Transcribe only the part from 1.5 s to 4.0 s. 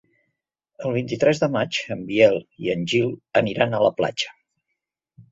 maig en Biel i en Gil aniran a la